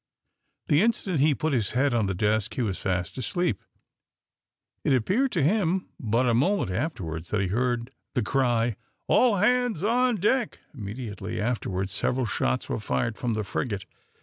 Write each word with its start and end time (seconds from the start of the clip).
The 0.67 0.81
instant 0.81 1.19
he 1.19 1.35
put 1.35 1.53
his 1.53 1.69
head 1.77 1.93
on 1.93 2.07
the 2.07 2.15
desk 2.15 2.55
he 2.55 2.63
was 2.63 2.79
fast 2.79 3.19
asleep. 3.19 3.61
It 4.83 4.93
appeared 4.93 5.31
to 5.33 5.43
him 5.43 5.89
but 5.99 6.27
a 6.27 6.33
moment 6.33 6.71
afterwards 6.71 7.29
that 7.29 7.39
he 7.39 7.49
heard 7.49 7.91
the 8.15 8.23
cry, 8.23 8.77
"All 9.05 9.35
hands 9.35 9.83
on 9.83 10.15
deck." 10.15 10.57
Immediately 10.73 11.39
afterwards 11.39 11.93
several 11.93 12.25
shots 12.25 12.67
were 12.67 12.79
fired 12.79 13.15
from 13.15 13.35
the 13.35 13.43
frigate. 13.43 13.85